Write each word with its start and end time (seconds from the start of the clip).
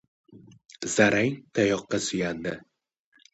Zarang 0.93 1.31
tayoqqa 1.53 1.97
suyandi. 2.05 2.53